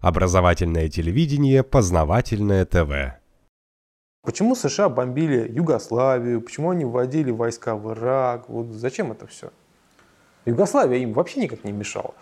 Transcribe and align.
Образовательное 0.00 0.88
телевидение, 0.88 1.64
познавательное 1.64 2.64
ТВ. 2.64 3.18
Почему 4.22 4.54
США 4.54 4.88
бомбили 4.88 5.50
Югославию? 5.50 6.40
Почему 6.40 6.70
они 6.70 6.84
вводили 6.84 7.32
войска 7.32 7.74
в 7.74 7.92
Ирак? 7.92 8.48
Вот 8.48 8.68
зачем 8.68 9.10
это 9.10 9.26
все? 9.26 9.50
Югославия 10.44 10.98
им 10.98 11.12
вообще 11.14 11.40
никак 11.40 11.64
не 11.64 11.72
мешала. 11.72 12.14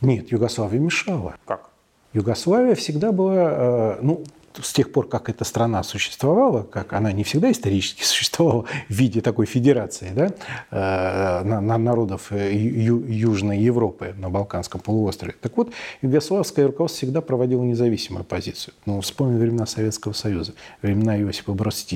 Нет, 0.00 0.30
Югославия 0.30 0.78
мешала. 0.78 1.34
Как? 1.44 1.70
Югославия 2.12 2.76
всегда 2.76 3.10
была, 3.10 3.34
э, 3.34 3.98
ну, 4.02 4.22
с 4.60 4.72
тех 4.72 4.92
пор, 4.92 5.08
как 5.08 5.28
эта 5.28 5.44
страна 5.44 5.82
существовала, 5.82 6.62
как 6.62 6.92
она 6.92 7.12
не 7.12 7.24
всегда 7.24 7.50
исторически 7.50 8.02
существовала 8.04 8.64
в 8.88 8.90
виде 8.90 9.20
такой 9.20 9.46
федерации 9.46 10.10
да, 10.14 10.32
э, 10.70 11.44
на, 11.44 11.78
народов 11.78 12.32
э, 12.32 12.54
Ю, 12.54 13.04
Южной 13.06 13.58
Европы 13.58 14.14
на 14.16 14.30
Балканском 14.30 14.80
полуострове. 14.80 15.34
Так 15.40 15.56
вот, 15.56 15.72
югославское 16.02 16.66
руководство 16.66 16.98
всегда 16.98 17.20
проводило 17.20 17.62
независимую 17.62 18.24
позицию. 18.24 18.74
Ну, 18.86 19.00
вспомним 19.00 19.38
времена 19.38 19.66
Советского 19.66 20.12
Союза, 20.12 20.54
времена 20.82 21.18
Иосифа 21.18 21.52
Брос 21.52 21.86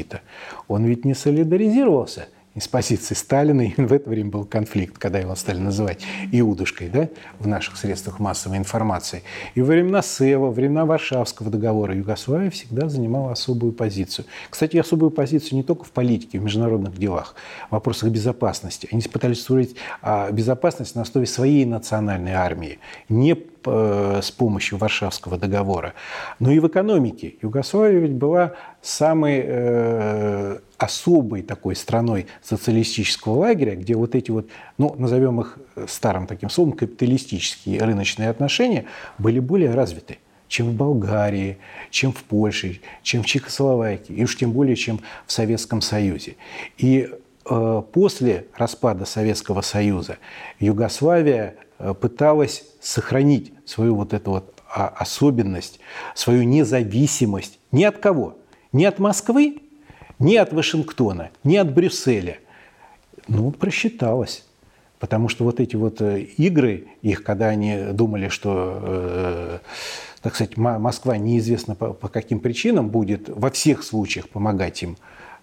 Он 0.69 0.85
ведь 0.85 1.05
не 1.05 1.15
солидаризировался 1.15 2.29
из 2.57 2.67
позиции 2.67 3.15
Сталина, 3.15 3.61
и 3.61 3.73
в 3.77 3.93
это 3.93 4.09
время 4.09 4.31
был 4.31 4.45
конфликт, 4.45 4.99
когда 4.99 5.19
его 5.19 5.37
стали 5.37 5.59
называть 5.59 6.03
Иудушкой 6.33 6.89
да, 6.89 7.09
в 7.39 7.47
наших 7.47 7.77
средствах 7.77 8.19
массовой 8.19 8.57
информации. 8.57 9.23
И 9.55 9.61
во 9.61 9.67
времена 9.67 10.03
СЭВа, 10.03 10.47
во 10.47 10.51
времена 10.51 10.87
Варшавского 10.87 11.51
договора 11.51 11.95
Югославия 11.95 12.51
всегда 12.51 12.89
занимала 12.89 13.33
особую 13.33 13.73
позицию. 13.73 14.25
Кстати, 14.49 14.79
особую 14.79 15.11
позицию 15.11 15.59
не 15.59 15.63
только 15.63 15.85
в 15.85 15.91
политике, 15.91 16.39
в 16.39 16.45
международных 16.45 16.97
делах, 16.97 17.35
в 17.69 17.73
вопросах 17.73 18.09
безопасности. 18.09 18.89
Они 18.91 19.03
пытались 19.03 19.43
строить 19.43 19.77
а, 20.01 20.31
безопасность 20.31 20.97
на 20.97 21.03
основе 21.03 21.27
своей 21.27 21.67
национальной 21.67 22.33
армии, 22.33 22.79
не 23.11 23.37
э, 23.67 24.21
с 24.23 24.31
помощью 24.31 24.79
Варшавского 24.79 25.37
договора, 25.37 25.93
но 26.39 26.51
и 26.51 26.59
в 26.59 26.67
экономике. 26.67 27.35
Югославия 27.43 28.01
ведь 28.01 28.15
была 28.15 28.55
самой 28.81 29.43
э, 29.45 30.59
особой 30.79 31.43
такой 31.43 31.75
страной 31.77 32.27
социалистического 32.43 33.35
лагеря, 33.35 33.77
где 33.77 33.95
вот 33.95 34.15
эти 34.15 34.31
вот, 34.31 34.49
ну, 34.79 34.95
назовем 34.99 35.41
их 35.41 35.59
э, 35.75 35.87
старым 35.89 36.27
таким 36.27 36.51
словом, 36.51 36.73
капиталистические 36.73 37.81
рыночные 37.81 38.29
отношения 38.29 38.85
были 39.19 39.39
более 39.39 39.73
развиты 39.73 40.19
чем 40.49 40.69
в 40.69 40.75
Болгарии, 40.75 41.59
чем 41.91 42.13
в 42.13 42.23
Польше, 42.23 42.81
чем 43.03 43.25
в 43.25 43.27
Чехословакии, 43.27 44.15
и 44.15 44.23
уж 44.23 44.37
тем 44.37 44.53
более, 44.53 44.77
чем 44.77 45.01
в 45.27 45.33
Советском 45.33 45.83
Союзе. 45.83 46.37
И 46.79 47.11
э, 47.45 47.83
после 47.93 48.47
распада 48.57 49.07
Советского 49.07 49.61
Союза 49.63 50.19
Югославия 50.61 51.57
э, 51.81 51.95
пыталась 51.95 52.63
сохранить 52.81 53.53
свою 53.65 53.97
вот 53.97 54.15
эту 54.15 54.31
вот 54.31 54.55
а, 54.73 54.87
особенность, 54.87 55.81
свою 56.15 56.45
независимость 56.45 57.59
ни 57.73 57.83
от 57.83 57.99
кого– 57.99 58.39
ни 58.77 58.85
от 58.85 58.99
Москвы, 58.99 59.57
ни 60.19 60.37
от 60.37 60.53
Вашингтона, 60.53 61.31
ни 61.45 61.57
от 61.57 61.73
Брюсселя. 61.73 62.39
Ну, 63.29 63.51
просчиталась. 63.51 64.45
Потому 64.99 65.29
что 65.29 65.45
вот 65.45 65.61
эти 65.61 65.77
вот 65.77 66.01
э, 66.01 66.21
игры, 66.39 66.87
их, 67.03 67.23
когда 67.23 67.49
они 67.49 67.93
думали, 67.93 68.29
что, 68.29 68.81
э, 68.83 69.59
так 70.23 70.35
сказать, 70.35 70.57
Москва 70.57 71.19
неизвестно 71.19 71.75
по, 71.75 71.93
по 71.93 72.09
каким 72.09 72.41
причинам 72.41 72.89
будет 72.89 73.29
во 73.29 73.51
всех 73.51 73.83
случаях 73.83 74.29
помогать 74.31 74.83
им, 74.83 74.97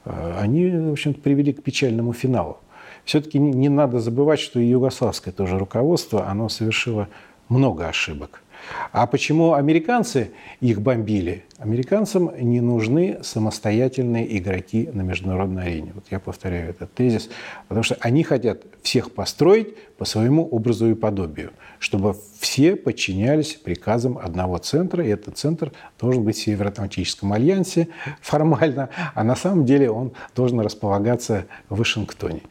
э, 0.05 0.37
они, 0.39 0.69
в 0.71 0.91
общем-то, 0.93 1.21
привели 1.21 1.53
к 1.53 1.61
печальному 1.61 2.13
финалу. 2.13 2.57
Все-таки 3.05 3.37
не, 3.37 3.51
не 3.51 3.69
надо 3.69 3.99
забывать, 3.99 4.39
что 4.39 4.59
и 4.59 4.65
югославское 4.65 5.33
тоже 5.33 5.59
руководство, 5.59 6.27
оно 6.27 6.49
совершило 6.49 7.07
много 7.47 7.87
ошибок. 7.87 8.42
А 8.91 9.07
почему 9.07 9.53
американцы 9.53 10.31
их 10.61 10.81
бомбили? 10.81 11.45
Американцам 11.57 12.31
не 12.39 12.61
нужны 12.61 13.19
самостоятельные 13.21 14.37
игроки 14.37 14.89
на 14.91 15.01
международной 15.01 15.63
арене. 15.63 15.91
Вот 15.95 16.05
я 16.11 16.19
повторяю 16.19 16.69
этот 16.69 16.93
тезис, 16.93 17.29
потому 17.67 17.83
что 17.83 17.97
они 18.01 18.23
хотят 18.23 18.61
всех 18.81 19.11
построить 19.11 19.75
по 19.97 20.05
своему 20.05 20.45
образу 20.45 20.89
и 20.89 20.93
подобию, 20.93 21.51
чтобы 21.79 22.15
все 22.39 22.75
подчинялись 22.75 23.53
приказам 23.53 24.17
одного 24.17 24.57
центра, 24.57 25.05
и 25.05 25.09
этот 25.09 25.37
центр 25.37 25.71
должен 25.99 26.23
быть 26.23 26.35
в 26.35 26.41
Североатлантическом 26.41 27.33
альянсе 27.33 27.87
формально, 28.21 28.89
а 29.15 29.23
на 29.23 29.35
самом 29.35 29.65
деле 29.65 29.89
он 29.89 30.13
должен 30.35 30.59
располагаться 30.59 31.45
в 31.69 31.77
Вашингтоне. 31.77 32.41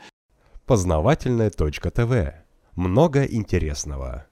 Познавательная 0.66 1.50
точка 1.50 1.90
ТВ. 1.90 2.34
Много 2.76 3.24
интересного. 3.24 4.26